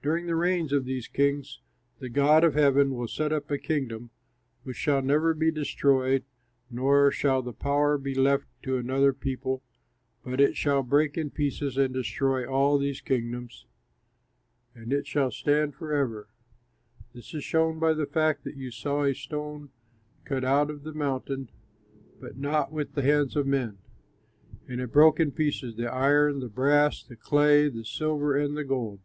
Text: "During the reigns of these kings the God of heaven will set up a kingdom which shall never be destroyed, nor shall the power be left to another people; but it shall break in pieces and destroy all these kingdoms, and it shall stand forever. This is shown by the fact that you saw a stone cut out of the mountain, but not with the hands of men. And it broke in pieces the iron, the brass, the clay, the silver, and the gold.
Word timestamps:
"During 0.00 0.24
the 0.26 0.36
reigns 0.36 0.72
of 0.72 0.86
these 0.86 1.06
kings 1.06 1.60
the 1.98 2.08
God 2.08 2.42
of 2.42 2.54
heaven 2.54 2.94
will 2.94 3.08
set 3.08 3.30
up 3.30 3.50
a 3.50 3.58
kingdom 3.58 4.08
which 4.62 4.78
shall 4.78 5.02
never 5.02 5.34
be 5.34 5.50
destroyed, 5.50 6.24
nor 6.70 7.10
shall 7.10 7.42
the 7.42 7.52
power 7.52 7.98
be 7.98 8.14
left 8.14 8.46
to 8.62 8.78
another 8.78 9.12
people; 9.12 9.62
but 10.24 10.40
it 10.40 10.56
shall 10.56 10.82
break 10.82 11.18
in 11.18 11.28
pieces 11.28 11.76
and 11.76 11.92
destroy 11.92 12.46
all 12.48 12.78
these 12.78 13.02
kingdoms, 13.02 13.66
and 14.74 14.94
it 14.94 15.06
shall 15.06 15.30
stand 15.30 15.74
forever. 15.74 16.30
This 17.12 17.34
is 17.34 17.44
shown 17.44 17.78
by 17.78 17.92
the 17.92 18.06
fact 18.06 18.44
that 18.44 18.56
you 18.56 18.70
saw 18.70 19.02
a 19.04 19.14
stone 19.14 19.68
cut 20.24 20.42
out 20.42 20.70
of 20.70 20.84
the 20.84 20.94
mountain, 20.94 21.50
but 22.18 22.38
not 22.38 22.72
with 22.72 22.94
the 22.94 23.02
hands 23.02 23.36
of 23.36 23.46
men. 23.46 23.76
And 24.66 24.80
it 24.80 24.90
broke 24.90 25.20
in 25.20 25.32
pieces 25.32 25.76
the 25.76 25.92
iron, 25.92 26.40
the 26.40 26.48
brass, 26.48 27.02
the 27.02 27.14
clay, 27.16 27.68
the 27.68 27.84
silver, 27.84 28.34
and 28.34 28.56
the 28.56 28.64
gold. 28.64 29.00